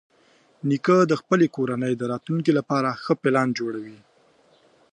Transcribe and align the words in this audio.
نیکه 0.69 0.97
د 1.11 1.13
خپلې 1.21 1.47
کورنۍ 1.55 1.93
د 1.97 2.03
راتلونکي 2.11 2.51
لپاره 2.59 2.99
ښه 3.03 3.13
پلان 3.21 3.47
جوړوي. 3.59 3.97